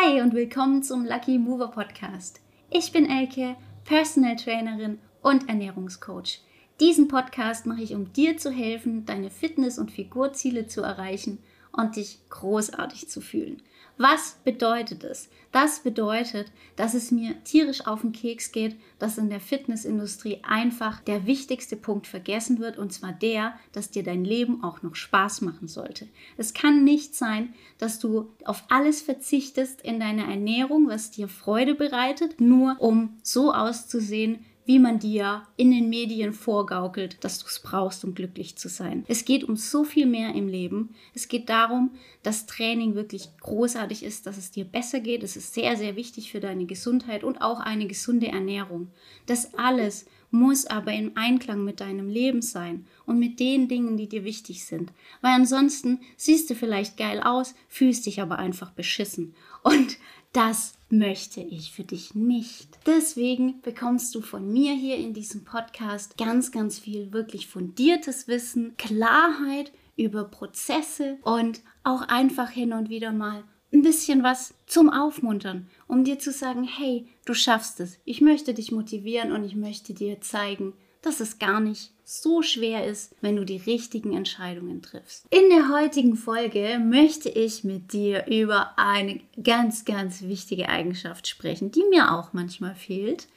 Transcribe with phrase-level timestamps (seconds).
[0.00, 2.40] Hi und willkommen zum Lucky Mover Podcast.
[2.70, 6.40] Ich bin Elke, Personal Trainerin und Ernährungscoach.
[6.78, 11.38] Diesen Podcast mache ich, um dir zu helfen, deine Fitness- und Figurziele zu erreichen
[11.72, 13.60] und dich großartig zu fühlen.
[13.98, 15.28] Was bedeutet es?
[15.50, 21.00] Das bedeutet, dass es mir tierisch auf den Keks geht, dass in der Fitnessindustrie einfach
[21.00, 25.40] der wichtigste Punkt vergessen wird, und zwar der, dass dir dein Leben auch noch Spaß
[25.40, 26.06] machen sollte.
[26.36, 31.74] Es kann nicht sein, dass du auf alles verzichtest in deiner Ernährung, was dir Freude
[31.74, 37.58] bereitet, nur um so auszusehen, wie man dir in den Medien vorgaukelt, dass du es
[37.58, 39.02] brauchst, um glücklich zu sein.
[39.08, 40.94] Es geht um so viel mehr im Leben.
[41.14, 45.22] Es geht darum, dass Training wirklich großartig ist, dass es dir besser geht.
[45.22, 48.88] Es ist sehr, sehr wichtig für deine Gesundheit und auch eine gesunde Ernährung.
[49.24, 54.10] Das alles muss aber im Einklang mit deinem Leben sein und mit den Dingen, die
[54.10, 54.92] dir wichtig sind.
[55.22, 59.34] Weil ansonsten siehst du vielleicht geil aus, fühlst dich aber einfach beschissen.
[59.62, 59.96] Und
[60.34, 62.78] das möchte ich für dich nicht.
[62.86, 68.76] Deswegen bekommst du von mir hier in diesem Podcast ganz, ganz viel wirklich fundiertes Wissen,
[68.76, 75.68] Klarheit über Prozesse und auch einfach hin und wieder mal ein bisschen was zum Aufmuntern,
[75.86, 77.98] um dir zu sagen, hey, du schaffst es.
[78.04, 82.86] Ich möchte dich motivieren und ich möchte dir zeigen, dass es gar nicht so schwer
[82.86, 85.26] ist, wenn du die richtigen Entscheidungen triffst.
[85.30, 91.70] In der heutigen Folge möchte ich mit dir über eine ganz, ganz wichtige Eigenschaft sprechen,
[91.70, 93.28] die mir auch manchmal fehlt,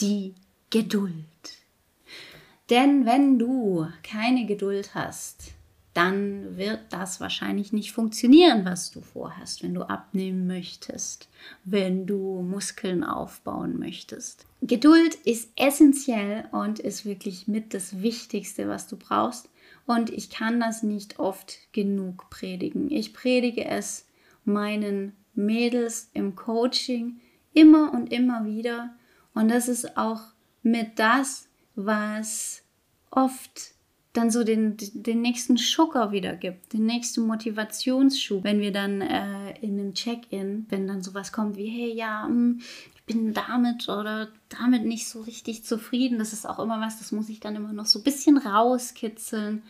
[0.00, 0.34] die
[0.70, 1.14] Geduld.
[2.70, 5.52] Denn wenn du keine Geduld hast,
[5.94, 11.28] dann wird das wahrscheinlich nicht funktionieren, was du vorhast, wenn du abnehmen möchtest,
[11.64, 14.44] wenn du Muskeln aufbauen möchtest.
[14.60, 19.48] Geduld ist essentiell und ist wirklich mit das Wichtigste, was du brauchst.
[19.86, 22.90] Und ich kann das nicht oft genug predigen.
[22.90, 24.06] Ich predige es
[24.44, 27.20] meinen Mädels im Coaching
[27.52, 28.94] immer und immer wieder.
[29.34, 30.22] Und das ist auch
[30.62, 32.62] mit das, was
[33.10, 33.73] oft
[34.14, 39.58] dann so den, den nächsten Schocker wieder gibt, den nächsten Motivationsschub, wenn wir dann äh,
[39.60, 42.60] in einem Check-in, wenn dann sowas kommt wie, hey, ja, hm,
[42.94, 47.12] ich bin damit oder damit nicht so richtig zufrieden, das ist auch immer was, das
[47.12, 49.62] muss ich dann immer noch so ein bisschen rauskitzeln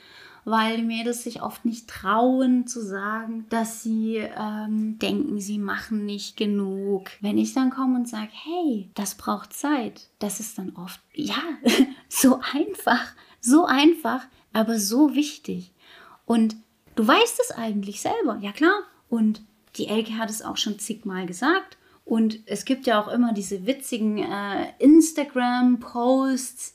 [0.45, 6.05] weil die Mädels sich oft nicht trauen zu sagen, dass sie ähm, denken, sie machen
[6.05, 7.11] nicht genug.
[7.21, 11.43] Wenn ich dann komme und sage, hey, das braucht Zeit, das ist dann oft, ja,
[12.09, 13.01] so einfach,
[13.45, 15.73] so einfach, aber so wichtig.
[16.25, 16.57] Und
[16.97, 18.83] du weißt es eigentlich selber, ja klar.
[19.09, 19.43] Und
[19.77, 21.77] die Elke hat es auch schon zigmal gesagt.
[22.05, 26.75] Und es gibt ja auch immer diese witzigen äh, Instagram-Posts,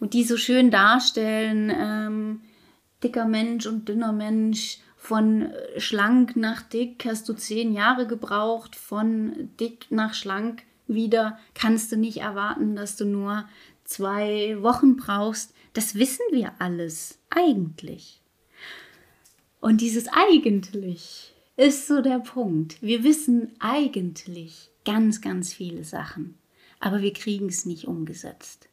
[0.00, 2.40] die so schön darstellen, ähm,
[3.02, 8.76] dicker Mensch und dünner Mensch, von äh, schlank nach dick hast du zehn Jahre gebraucht,
[8.76, 13.44] von dick nach schlank wieder kannst du nicht erwarten, dass du nur
[13.84, 15.54] zwei Wochen brauchst.
[15.72, 18.20] Das wissen wir alles eigentlich.
[19.60, 22.82] Und dieses eigentlich ist so der Punkt.
[22.82, 26.38] Wir wissen eigentlich ganz, ganz viele Sachen,
[26.80, 28.68] aber wir kriegen es nicht umgesetzt.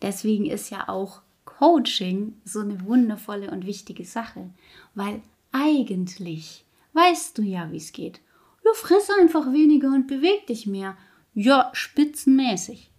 [0.00, 4.50] Deswegen ist ja auch Coaching so eine wundervolle und wichtige Sache,
[4.94, 8.20] weil eigentlich weißt du ja, wie es geht.
[8.64, 10.96] Du friss einfach weniger und beweg dich mehr.
[11.34, 12.90] Ja, spitzenmäßig.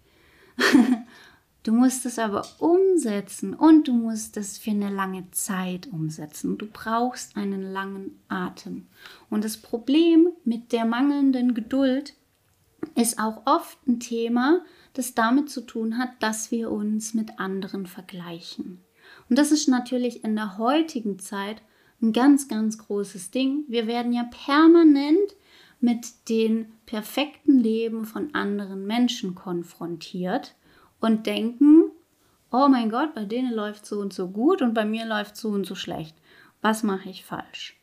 [1.62, 6.58] du musst es aber umsetzen und du musst es für eine lange Zeit umsetzen.
[6.58, 8.86] Du brauchst einen langen Atem.
[9.28, 12.14] Und das Problem mit der mangelnden Geduld
[12.94, 17.86] ist auch oft ein Thema, das damit zu tun hat, dass wir uns mit anderen
[17.86, 18.80] vergleichen.
[19.28, 21.62] Und das ist natürlich in der heutigen Zeit
[22.02, 23.64] ein ganz, ganz großes Ding.
[23.68, 25.36] Wir werden ja permanent
[25.80, 30.54] mit den perfekten Leben von anderen Menschen konfrontiert
[31.00, 31.90] und denken,
[32.52, 35.48] oh mein Gott, bei denen läuft so und so gut und bei mir läuft so
[35.48, 36.16] und so schlecht.
[36.62, 37.76] Was mache ich falsch?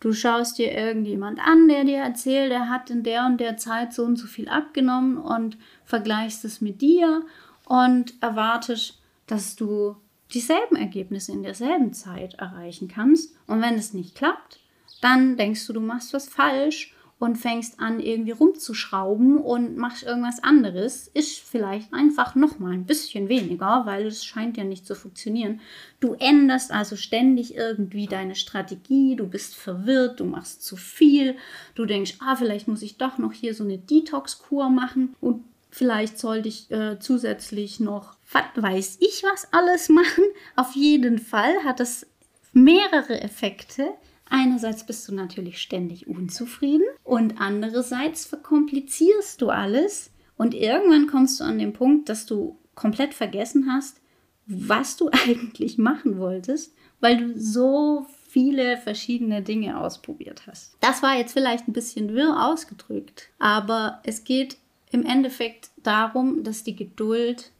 [0.00, 3.92] Du schaust dir irgendjemand an, der dir erzählt, er hat in der und der Zeit
[3.92, 7.22] so und so viel abgenommen und vergleichst es mit dir
[7.64, 9.96] und erwartest, dass du
[10.32, 13.34] dieselben Ergebnisse in derselben Zeit erreichen kannst.
[13.46, 14.60] Und wenn es nicht klappt,
[15.00, 20.42] dann denkst du, du machst was falsch und fängst an, irgendwie rumzuschrauben und machst irgendwas
[20.42, 24.94] anderes, ist vielleicht einfach noch mal ein bisschen weniger, weil es scheint ja nicht zu
[24.94, 25.60] funktionieren.
[25.98, 31.36] Du änderst also ständig irgendwie deine Strategie, du bist verwirrt, du machst zu viel,
[31.74, 36.18] du denkst, ah, vielleicht muss ich doch noch hier so eine Detox-Kur machen und vielleicht
[36.18, 40.24] sollte ich äh, zusätzlich noch, was weiß ich was alles machen.
[40.54, 42.06] Auf jeden Fall hat das
[42.52, 43.92] mehrere Effekte,
[44.30, 51.44] Einerseits bist du natürlich ständig unzufrieden und andererseits verkomplizierst du alles und irgendwann kommst du
[51.44, 54.00] an den Punkt, dass du komplett vergessen hast,
[54.46, 60.76] was du eigentlich machen wolltest, weil du so viele verschiedene Dinge ausprobiert hast.
[60.80, 64.58] Das war jetzt vielleicht ein bisschen wirr ausgedrückt, aber es geht
[64.90, 67.52] im Endeffekt darum, dass die Geduld,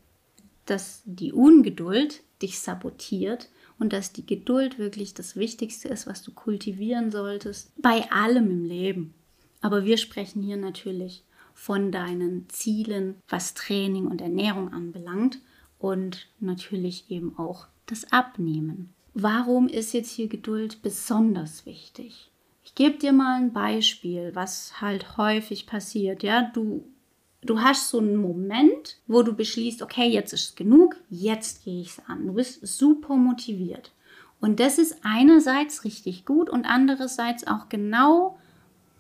[0.67, 3.49] dass die Ungeduld dich sabotiert
[3.79, 8.65] und dass die Geduld wirklich das Wichtigste ist, was du kultivieren solltest bei allem im
[8.65, 9.15] Leben.
[9.61, 15.41] Aber wir sprechen hier natürlich von deinen Zielen, was Training und Ernährung anbelangt
[15.79, 18.95] und natürlich eben auch das Abnehmen.
[19.15, 22.31] Warum ist jetzt hier Geduld besonders wichtig?
[22.65, 26.23] Ich gebe dir mal ein Beispiel, was halt häufig passiert.
[26.23, 26.85] Ja, du
[27.43, 31.81] du hast so einen Moment, wo du beschließt, okay, jetzt ist es genug, jetzt gehe
[31.81, 32.27] ich es an.
[32.27, 33.93] Du bist super motiviert.
[34.41, 38.39] Und das ist einerseits richtig gut und andererseits auch genau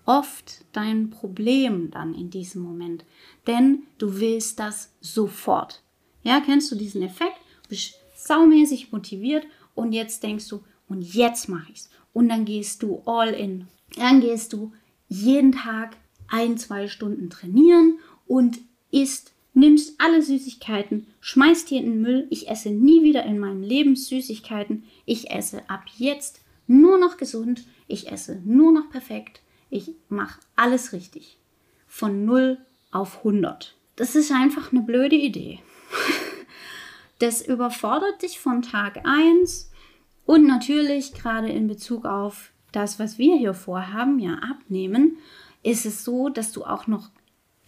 [0.04, 3.04] oft dein Problem dann in diesem Moment.
[3.46, 5.82] Denn du willst das sofort.
[6.22, 7.36] Ja, kennst du diesen Effekt?
[7.64, 11.90] Du bist saumäßig motiviert und jetzt denkst du, und jetzt mache ich es.
[12.14, 13.68] Und dann gehst du all in.
[13.96, 14.72] Dann gehst du
[15.08, 15.96] jeden Tag
[16.28, 17.98] ein, zwei Stunden trainieren
[18.28, 18.60] und
[18.90, 22.26] isst, nimmst alle Süßigkeiten, schmeißt die in den Müll.
[22.30, 24.84] Ich esse nie wieder in meinem Leben Süßigkeiten.
[25.04, 27.64] Ich esse ab jetzt nur noch gesund.
[27.88, 29.40] Ich esse nur noch perfekt.
[29.70, 31.38] Ich mache alles richtig.
[31.86, 32.58] Von 0
[32.92, 33.74] auf 100.
[33.96, 35.58] Das ist einfach eine blöde Idee.
[37.20, 39.72] Das überfordert dich von Tag 1
[40.24, 45.16] und natürlich gerade in Bezug auf das, was wir hier vorhaben, ja abnehmen,
[45.64, 47.10] ist es so, dass du auch noch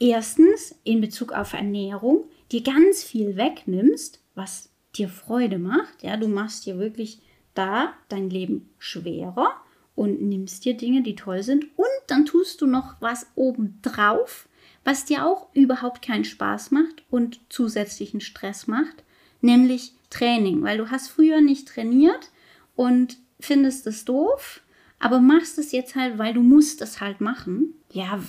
[0.01, 6.03] erstens in Bezug auf Ernährung dir ganz viel wegnimmst, was dir Freude macht.
[6.03, 7.21] Ja, du machst dir wirklich
[7.55, 9.53] da dein Leben schwerer
[9.95, 14.49] und nimmst dir Dinge, die toll sind und dann tust du noch was obendrauf,
[14.83, 19.05] was dir auch überhaupt keinen Spaß macht und zusätzlichen Stress macht,
[19.41, 22.31] nämlich Training, weil du hast früher nicht trainiert
[22.77, 24.63] und findest es doof,
[24.99, 27.75] aber machst es jetzt halt, weil du musst es halt machen.
[27.93, 28.21] Ja,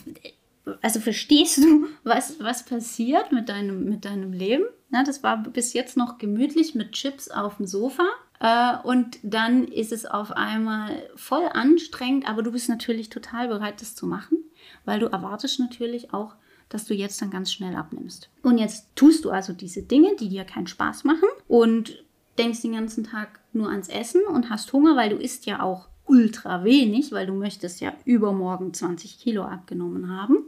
[0.81, 4.65] also verstehst du, was, was passiert mit deinem, mit deinem Leben?
[4.91, 8.05] Ja, das war bis jetzt noch gemütlich mit Chips auf dem Sofa.
[8.39, 13.81] Äh, und dann ist es auf einmal voll anstrengend, aber du bist natürlich total bereit,
[13.81, 14.37] das zu machen,
[14.83, 16.35] weil du erwartest natürlich auch,
[16.67, 18.29] dass du jetzt dann ganz schnell abnimmst.
[18.43, 22.03] Und jetzt tust du also diese Dinge, die dir keinen Spaß machen und
[22.37, 25.89] denkst den ganzen Tag nur ans Essen und hast Hunger, weil du isst ja auch
[26.11, 30.39] ultra wenig, weil du möchtest ja übermorgen 20 Kilo abgenommen haben.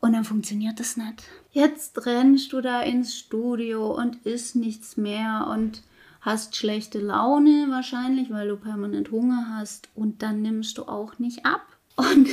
[0.00, 1.24] Und dann funktioniert das nicht.
[1.52, 5.82] Jetzt rennst du da ins Studio und isst nichts mehr und
[6.20, 11.46] hast schlechte Laune wahrscheinlich, weil du permanent Hunger hast und dann nimmst du auch nicht
[11.46, 11.62] ab.
[11.96, 12.28] Und,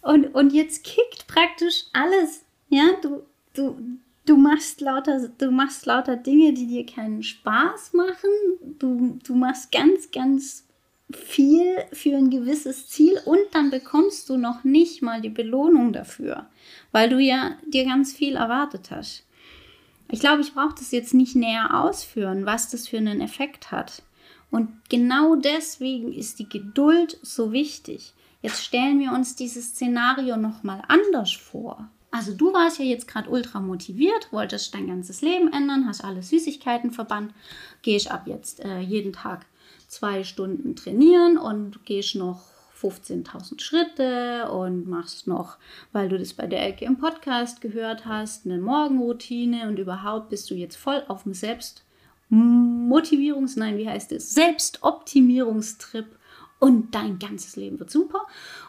[0.00, 2.42] und, und jetzt kickt praktisch alles.
[2.70, 3.22] Ja, du,
[3.52, 3.78] du,
[4.24, 8.30] du machst lauter, du machst lauter Dinge, die dir keinen Spaß machen.
[8.78, 10.64] Du, du machst ganz, ganz
[11.12, 16.46] viel für ein gewisses Ziel und dann bekommst du noch nicht mal die Belohnung dafür,
[16.92, 19.24] weil du ja dir ganz viel erwartet hast.
[20.08, 24.02] Ich glaube, ich brauche das jetzt nicht näher ausführen, was das für einen Effekt hat.
[24.50, 28.14] Und genau deswegen ist die Geduld so wichtig.
[28.42, 31.88] Jetzt stellen wir uns dieses Szenario noch mal anders vor.
[32.10, 36.22] Also du warst ja jetzt gerade ultra motiviert, wolltest dein ganzes Leben ändern, hast alle
[36.22, 37.32] Süßigkeiten verbannt,
[37.82, 39.46] gehst ab jetzt äh, jeden Tag
[39.90, 42.40] zwei Stunden trainieren und gehst noch
[42.80, 45.58] 15.000 Schritte und machst noch,
[45.92, 50.50] weil du das bei der Ecke im Podcast gehört hast, eine Morgenroutine und überhaupt bist
[50.50, 54.32] du jetzt voll auf dem Selbstmotivierungs-, nein, wie heißt es?
[54.32, 56.06] Selbstoptimierungstrip
[56.60, 58.20] und dein ganzes Leben wird super.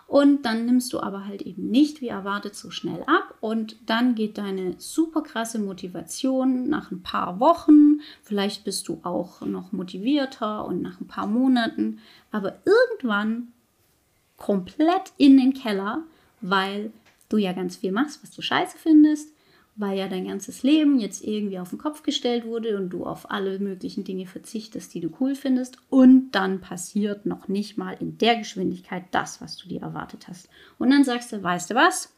[0.07, 3.35] Und dann nimmst du aber halt eben nicht, wie erwartet, so schnell ab.
[3.41, 7.99] Und dann geht deine super krasse Motivation nach ein paar Wochen.
[8.23, 11.99] Vielleicht bist du auch noch motivierter und nach ein paar Monaten.
[12.31, 13.49] Aber irgendwann
[14.37, 16.03] komplett in den Keller,
[16.39, 16.93] weil
[17.27, 19.33] du ja ganz viel machst, was du scheiße findest
[19.81, 23.29] weil ja dein ganzes Leben jetzt irgendwie auf den Kopf gestellt wurde und du auf
[23.29, 25.77] alle möglichen Dinge verzichtest, die du cool findest.
[25.89, 30.47] Und dann passiert noch nicht mal in der Geschwindigkeit das, was du dir erwartet hast.
[30.77, 32.15] Und dann sagst du, weißt du was?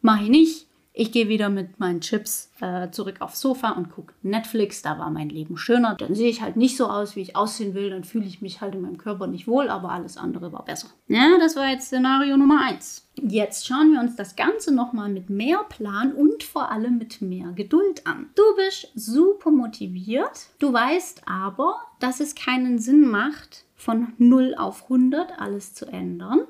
[0.00, 0.67] Mach ich nicht
[0.98, 4.82] ich gehe wieder mit meinen Chips äh, zurück aufs Sofa und gucke Netflix.
[4.82, 5.94] Da war mein Leben schöner.
[5.94, 7.90] Dann sehe ich halt nicht so aus, wie ich aussehen will.
[7.90, 10.88] Dann fühle ich mich halt in meinem Körper nicht wohl, aber alles andere war besser.
[11.06, 13.08] Ja, das war jetzt Szenario Nummer 1.
[13.14, 17.52] Jetzt schauen wir uns das Ganze nochmal mit mehr Plan und vor allem mit mehr
[17.52, 18.30] Geduld an.
[18.34, 20.48] Du bist super motiviert.
[20.58, 26.40] Du weißt aber, dass es keinen Sinn macht, von 0 auf 100 alles zu ändern,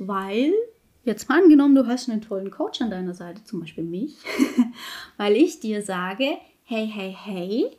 [0.00, 0.52] weil
[1.06, 4.16] jetzt mal angenommen, du hast einen tollen Coach an deiner Seite, zum Beispiel mich,
[5.16, 7.70] weil ich dir sage, hey, hey, hey,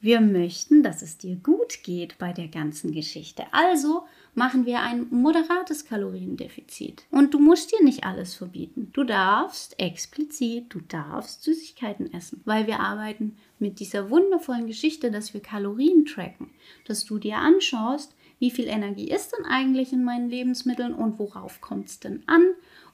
[0.00, 3.44] wir möchten, dass es dir gut geht bei der ganzen Geschichte.
[3.52, 4.02] Also
[4.34, 7.04] machen wir ein moderates Kaloriendefizit.
[7.10, 8.90] Und du musst dir nicht alles verbieten.
[8.92, 15.32] Du darfst explizit, du darfst Süßigkeiten essen, weil wir arbeiten mit dieser wundervollen Geschichte, dass
[15.32, 16.50] wir Kalorien tracken,
[16.86, 21.62] dass du dir anschaust, wie viel Energie ist denn eigentlich in meinen Lebensmitteln und worauf
[21.62, 22.44] kommt es denn an?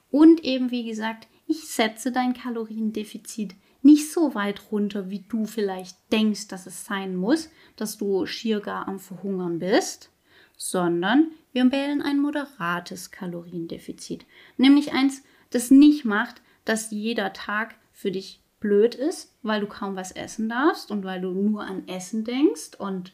[0.09, 5.97] Und eben, wie gesagt, ich setze dein Kaloriendefizit nicht so weit runter, wie du vielleicht
[6.09, 10.09] denkst, dass es sein muss, dass du schier gar am Verhungern bist,
[10.55, 14.25] sondern wir wählen ein moderates Kaloriendefizit.
[14.55, 19.97] Nämlich eins, das nicht macht, dass jeder Tag für dich blöd ist, weil du kaum
[19.97, 23.11] was essen darfst und weil du nur an Essen denkst und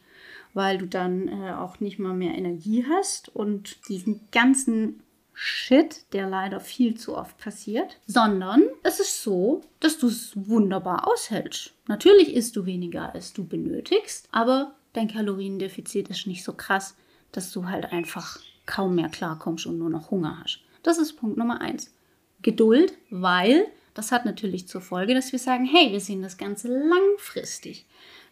[0.53, 5.03] weil du dann äh, auch nicht mal mehr Energie hast und diesen ganzen
[5.39, 11.07] Shit, der leider viel zu oft passiert, sondern es ist so, dass du es wunderbar
[11.07, 11.73] aushältst.
[11.87, 16.95] Natürlich isst du weniger, als du benötigst, aber dein Kaloriendefizit ist nicht so krass,
[17.31, 20.61] dass du halt einfach kaum mehr klarkommst und nur noch Hunger hast.
[20.81, 21.93] Das ist Punkt Nummer eins.
[22.41, 26.67] Geduld, weil das hat natürlich zur Folge, dass wir sagen, hey, wir sehen das Ganze
[26.67, 27.85] langfristig.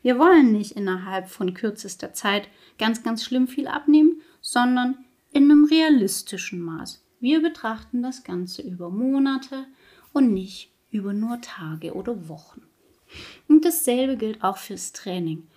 [0.05, 2.47] Wir wollen nicht innerhalb von kürzester Zeit
[2.77, 7.03] ganz, ganz schlimm viel abnehmen, sondern in einem realistischen Maß.
[7.19, 9.65] Wir betrachten das Ganze über Monate
[10.13, 12.61] und nicht über nur Tage oder Wochen.
[13.47, 15.47] Und dasselbe gilt auch fürs Training.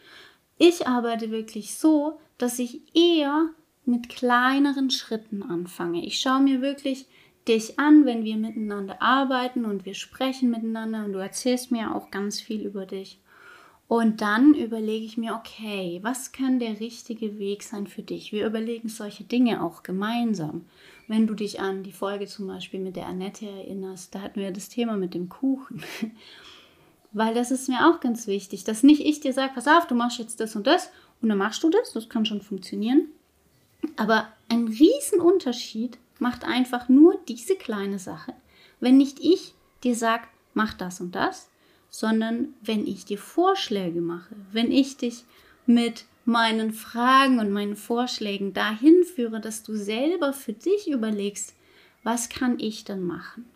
[0.57, 3.51] Ich arbeite wirklich so, dass ich eher
[3.85, 6.07] mit kleineren Schritten anfange.
[6.07, 7.05] Ich schaue mir wirklich
[7.47, 12.11] dich an, wenn wir miteinander arbeiten und wir sprechen miteinander und du erzählst mir auch
[12.11, 13.21] ganz viel über dich.
[13.89, 18.33] Und dann überlege ich mir, okay, was kann der richtige Weg sein für dich?
[18.33, 20.67] Wir überlegen solche Dinge auch gemeinsam.
[21.07, 24.51] Wenn du dich an die Folge zum Beispiel mit der Annette erinnerst, da hatten wir
[24.51, 25.83] das Thema mit dem Kuchen.
[27.13, 29.95] Weil das ist mir auch ganz wichtig, dass nicht ich dir sage, pass auf, du
[29.95, 30.91] machst jetzt das und das
[31.23, 33.09] und dann machst du das, das kann schon funktionieren.
[33.97, 38.35] Aber ein Riesenunterschied macht einfach nur diese kleine Sache.
[38.81, 41.49] Wenn nicht ich dir sage, mach das und das,
[41.91, 45.25] sondern wenn ich dir Vorschläge mache, wenn ich dich
[45.67, 51.55] mit meinen Fragen und meinen Vorschlägen dahin führe, dass du selber für dich überlegst,
[52.03, 53.47] was kann ich denn machen?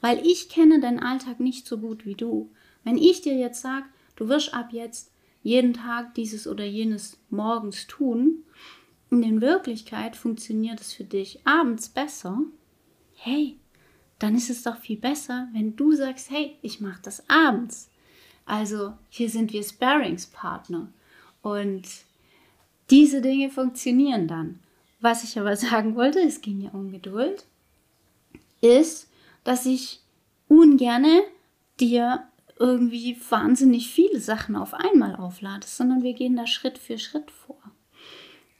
[0.00, 2.50] Weil ich kenne deinen Alltag nicht so gut wie du.
[2.84, 5.10] Wenn ich dir jetzt sage, du wirst ab jetzt
[5.42, 8.44] jeden Tag dieses oder jenes morgens tun,
[9.10, 12.40] in Wirklichkeit funktioniert es für dich abends besser,
[13.14, 13.56] hey,
[14.20, 17.90] dann ist es doch viel besser, wenn du sagst, hey, ich mache das abends.
[18.44, 20.92] Also hier sind wir Sparringspartner
[21.42, 21.82] und
[22.90, 24.60] diese Dinge funktionieren dann.
[25.00, 27.46] Was ich aber sagen wollte, es ging ja um Geduld,
[28.60, 29.08] ist,
[29.42, 30.00] dass ich
[30.48, 31.22] ungerne
[31.80, 32.24] dir
[32.58, 37.56] irgendwie wahnsinnig viele Sachen auf einmal auflade, sondern wir gehen da Schritt für Schritt vor.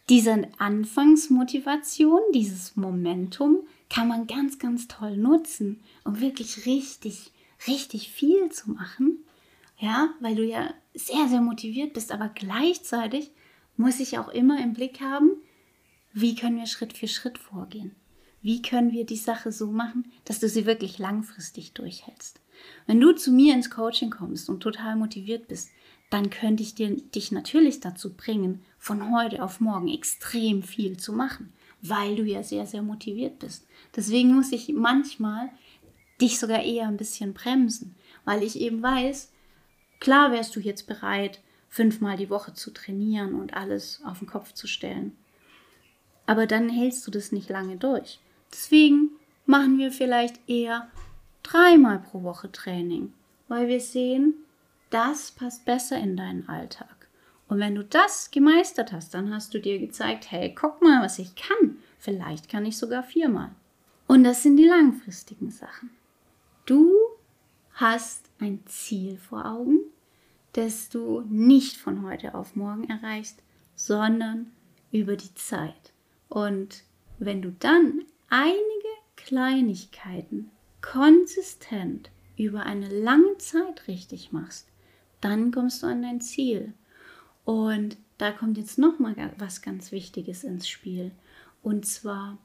[0.08, 7.32] Diese Anfangsmotivation, dieses Momentum kann man ganz, ganz toll nutzen, um wirklich richtig,
[7.66, 9.18] richtig viel zu machen.
[9.78, 13.30] Ja, weil du ja sehr, sehr motiviert bist, aber gleichzeitig
[13.76, 15.32] muss ich auch immer im Blick haben,
[16.12, 17.94] wie können wir Schritt für Schritt vorgehen?
[18.42, 22.40] Wie können wir die Sache so machen, dass du sie wirklich langfristig durchhältst?
[22.86, 25.70] Wenn du zu mir ins Coaching kommst und total motiviert bist,
[26.10, 31.12] dann könnte ich dir, dich natürlich dazu bringen, von heute auf morgen extrem viel zu
[31.12, 33.66] machen weil du ja sehr, sehr motiviert bist.
[33.96, 35.50] Deswegen muss ich manchmal
[36.20, 37.94] dich sogar eher ein bisschen bremsen,
[38.24, 39.32] weil ich eben weiß,
[39.98, 44.52] klar wärst du jetzt bereit, fünfmal die Woche zu trainieren und alles auf den Kopf
[44.52, 45.16] zu stellen.
[46.26, 48.20] Aber dann hältst du das nicht lange durch.
[48.52, 49.10] Deswegen
[49.46, 50.90] machen wir vielleicht eher
[51.42, 53.12] dreimal pro Woche Training,
[53.48, 54.34] weil wir sehen,
[54.90, 56.99] das passt besser in deinen Alltag.
[57.50, 61.18] Und wenn du das gemeistert hast, dann hast du dir gezeigt, hey, guck mal, was
[61.18, 61.78] ich kann.
[61.98, 63.50] Vielleicht kann ich sogar viermal.
[64.06, 65.90] Und das sind die langfristigen Sachen.
[66.64, 66.94] Du
[67.72, 69.80] hast ein Ziel vor Augen,
[70.52, 73.42] das du nicht von heute auf morgen erreichst,
[73.74, 74.52] sondern
[74.92, 75.92] über die Zeit.
[76.28, 76.84] Und
[77.18, 78.54] wenn du dann einige
[79.16, 80.52] Kleinigkeiten
[80.82, 84.68] konsistent über eine lange Zeit richtig machst,
[85.20, 86.74] dann kommst du an dein Ziel.
[87.50, 91.10] Und da kommt jetzt noch mal was ganz Wichtiges ins Spiel.
[91.64, 92.38] Und zwar,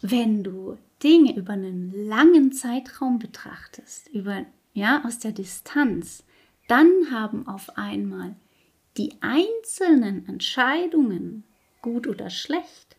[0.00, 6.22] wenn du Dinge über einen langen Zeitraum betrachtest, über ja aus der Distanz,
[6.68, 8.36] dann haben auf einmal
[8.96, 11.42] die einzelnen Entscheidungen
[11.82, 12.94] gut oder schlecht,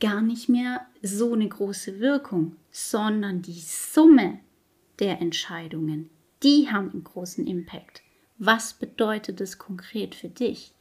[0.00, 4.40] gar nicht mehr so eine große Wirkung, sondern die Summe
[5.00, 6.08] der Entscheidungen,
[6.42, 8.00] die haben einen großen Impact.
[8.42, 10.72] Was bedeutet es konkret für dich?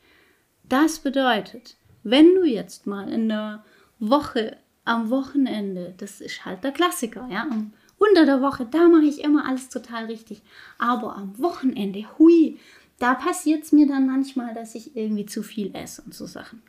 [0.63, 3.66] Das bedeutet, wenn du jetzt mal in der
[4.00, 7.50] Woche, am Wochenende, das ist halt der Klassiker, ja,
[7.98, 10.42] unter der Woche, da mache ich immer alles total richtig.
[10.78, 12.58] Aber am Wochenende, hui,
[12.98, 16.63] da passiert es mir dann manchmal, dass ich irgendwie zu viel esse und so Sachen.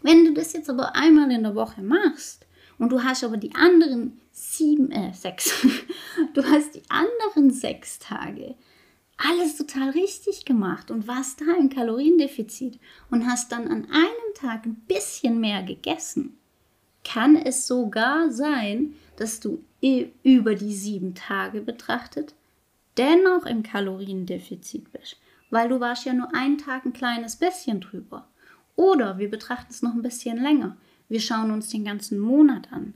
[0.00, 2.46] Wenn du das jetzt aber einmal in der Woche machst
[2.78, 5.52] und du hast aber die anderen sieben, äh, sechs,
[6.32, 8.54] du hast die anderen sechs Tage
[9.16, 12.78] alles total richtig gemacht und warst da im Kaloriendefizit
[13.10, 16.36] und hast dann an einem Tag ein bisschen mehr gegessen,
[17.04, 19.62] kann es sogar sein, dass du
[20.22, 22.34] über die sieben Tage betrachtet
[22.96, 25.18] dennoch im Kaloriendefizit bist,
[25.50, 28.26] weil du warst ja nur einen Tag ein kleines bisschen drüber.
[28.76, 30.76] Oder wir betrachten es noch ein bisschen länger.
[31.08, 32.94] Wir schauen uns den ganzen Monat an.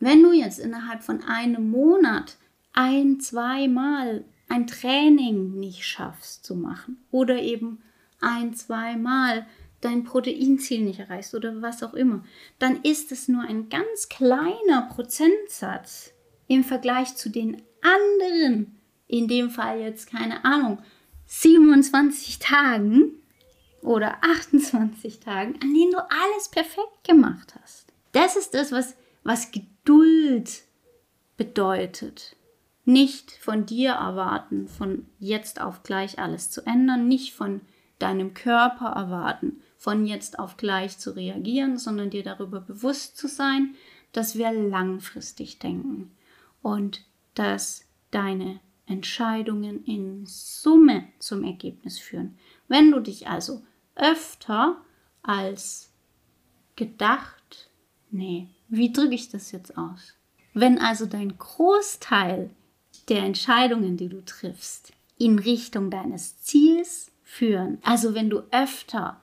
[0.00, 2.36] Wenn du jetzt innerhalb von einem Monat
[2.72, 7.82] ein, zweimal ein Training nicht schaffst zu machen oder eben
[8.20, 9.46] ein, zweimal
[9.80, 12.24] dein Proteinziel nicht erreichst oder was auch immer,
[12.58, 16.12] dann ist es nur ein ganz kleiner Prozentsatz
[16.48, 18.76] im Vergleich zu den anderen,
[19.06, 20.78] in dem Fall jetzt keine Ahnung,
[21.26, 23.12] 27 Tagen
[23.82, 27.92] oder 28 Tagen, an denen du alles perfekt gemacht hast.
[28.12, 30.62] Das ist das, was, was Geduld
[31.36, 32.36] bedeutet
[32.86, 37.60] nicht von dir erwarten, von jetzt auf gleich alles zu ändern, nicht von
[37.98, 43.74] deinem Körper erwarten, von jetzt auf gleich zu reagieren, sondern dir darüber bewusst zu sein,
[44.12, 46.12] dass wir langfristig denken
[46.62, 52.38] und dass deine Entscheidungen in Summe zum Ergebnis führen.
[52.68, 53.62] Wenn du dich also
[53.96, 54.80] öfter
[55.22, 55.92] als
[56.76, 57.68] gedacht,
[58.10, 60.14] nee, wie drücke ich das jetzt aus?
[60.54, 62.50] Wenn also dein Großteil
[63.08, 67.78] der Entscheidungen, die du triffst, in Richtung deines Ziels führen.
[67.82, 69.20] Also wenn du öfter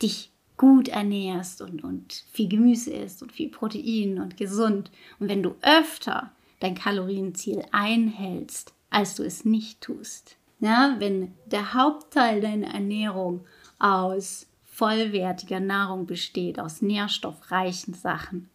[0.00, 5.42] dich gut ernährst und, und viel Gemüse isst und viel Protein und gesund und wenn
[5.42, 10.36] du öfter dein Kalorienziel einhältst, als du es nicht tust.
[10.60, 13.44] Ja, wenn der Hauptteil deiner Ernährung
[13.80, 18.48] aus vollwertiger Nahrung besteht, aus nährstoffreichen Sachen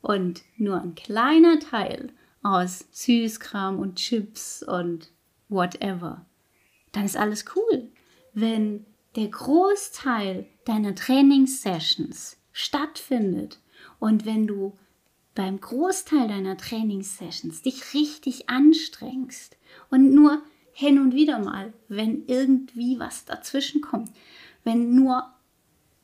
[0.00, 2.10] und nur ein kleiner Teil
[2.44, 5.10] aus Süßkram und Chips und
[5.48, 6.24] whatever,
[6.92, 7.90] dann ist alles cool.
[8.32, 13.60] Wenn der Großteil deiner Trainingssessions stattfindet
[13.98, 14.76] und wenn du
[15.34, 19.56] beim Großteil deiner Trainingssessions dich richtig anstrengst
[19.90, 24.10] und nur hin und wieder mal, wenn irgendwie was dazwischen kommt,
[24.62, 25.32] wenn nur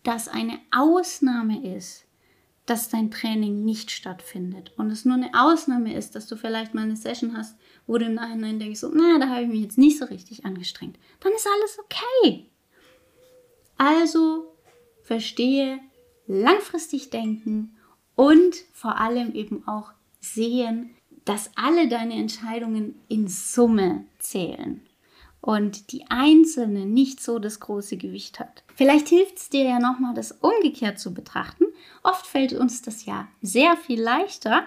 [0.03, 2.07] das eine Ausnahme ist,
[2.71, 4.73] dass dein Training nicht stattfindet.
[4.77, 8.05] Und es nur eine Ausnahme ist, dass du vielleicht mal eine Session hast, wo du
[8.05, 11.33] im Nachhinein denkst, so, na, da habe ich mich jetzt nicht so richtig angestrengt, dann
[11.33, 12.49] ist alles okay.
[13.77, 14.55] Also
[15.03, 15.81] verstehe,
[16.29, 17.77] langfristig denken
[18.15, 24.81] und vor allem eben auch sehen, dass alle deine Entscheidungen in Summe zählen
[25.41, 28.63] und die einzelne nicht so das große Gewicht hat.
[28.75, 31.65] Vielleicht hilft es dir ja nochmal, das umgekehrt zu betrachten.
[32.03, 34.65] Oft fällt uns das ja sehr viel leichter,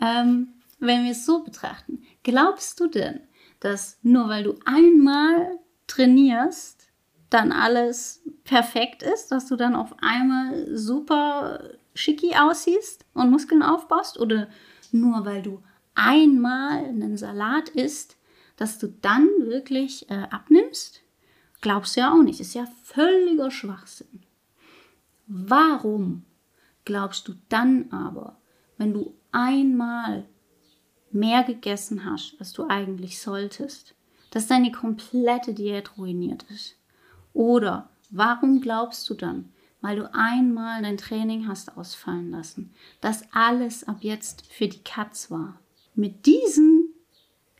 [0.00, 2.02] ähm, wenn wir es so betrachten.
[2.22, 3.20] Glaubst du denn,
[3.60, 6.88] dass nur weil du einmal trainierst,
[7.30, 14.20] dann alles perfekt ist, dass du dann auf einmal super schicki aussiehst und Muskeln aufbaust?
[14.20, 14.48] Oder
[14.92, 15.62] nur weil du
[15.94, 18.16] einmal einen Salat isst,
[18.56, 21.02] dass du dann wirklich äh, abnimmst?
[21.60, 22.40] Glaubst du ja auch nicht.
[22.40, 24.22] Ist ja völliger Schwachsinn.
[25.26, 26.24] Warum
[26.84, 28.36] glaubst du dann aber,
[28.76, 30.26] wenn du einmal
[31.10, 33.94] mehr gegessen hast, als du eigentlich solltest,
[34.30, 36.76] dass deine komplette Diät ruiniert ist?
[37.32, 43.84] Oder warum glaubst du dann, weil du einmal dein Training hast ausfallen lassen, dass alles
[43.84, 45.58] ab jetzt für die Katz war?
[45.94, 46.83] Mit diesen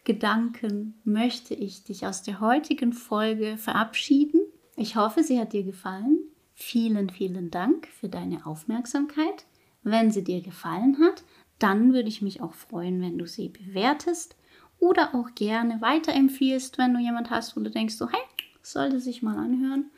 [0.05, 4.41] Gedanken möchte ich dich aus der heutigen Folge verabschieden.
[4.77, 6.19] Ich hoffe, sie hat dir gefallen.
[6.55, 9.47] Vielen, vielen Dank für deine Aufmerksamkeit.
[9.83, 11.25] Wenn sie dir gefallen hat,
[11.59, 14.37] dann würde ich mich auch freuen, wenn du sie bewertest
[14.79, 18.21] oder auch gerne weiterempfiehlst, wenn du jemand hast, wo du denkst, so, hey,
[18.63, 19.91] sollte sich mal anhören.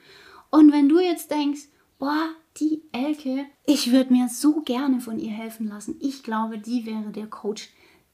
[0.51, 1.63] Und wenn du jetzt denkst,
[1.99, 5.97] boah, die Elke, ich würde mir so gerne von ihr helfen lassen.
[6.01, 7.71] Ich glaube, die wäre der Coach,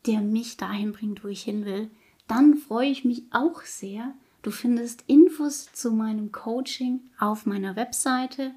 [0.07, 1.91] der mich dahin bringt, wo ich hin will,
[2.29, 4.15] dann freue ich mich auch sehr.
[4.43, 8.53] Du findest Infos zu meinem Coaching auf meiner Webseite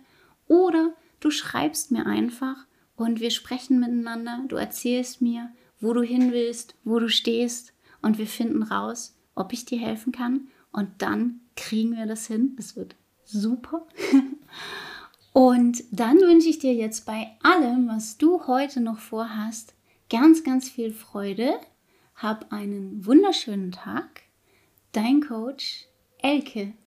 [0.47, 0.93] oder
[1.25, 4.43] Du schreibst mir einfach und wir sprechen miteinander.
[4.47, 9.53] Du erzählst mir, wo du hin willst, wo du stehst und wir finden raus, ob
[9.53, 10.47] ich dir helfen kann.
[10.71, 12.55] Und dann kriegen wir das hin.
[12.59, 13.87] Es wird super.
[15.33, 19.73] und dann wünsche ich dir jetzt bei allem, was du heute noch vorhast,
[20.09, 21.59] ganz, ganz viel Freude.
[22.15, 24.21] Hab einen wunderschönen Tag.
[24.91, 25.87] Dein Coach
[26.19, 26.73] Elke.